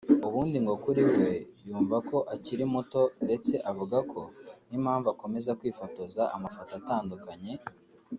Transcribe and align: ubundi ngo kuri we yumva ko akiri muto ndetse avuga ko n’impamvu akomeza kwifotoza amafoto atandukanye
ubundi 0.27 0.57
ngo 0.63 0.73
kuri 0.83 1.01
we 1.13 1.29
yumva 1.67 1.97
ko 2.09 2.17
akiri 2.33 2.63
muto 2.73 3.01
ndetse 3.25 3.53
avuga 3.71 3.97
ko 4.11 4.19
n’impamvu 4.69 5.07
akomeza 5.13 5.57
kwifotoza 5.59 6.21
amafoto 6.35 6.71
atandukanye 6.79 7.53